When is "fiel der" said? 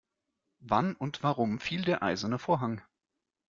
1.59-2.01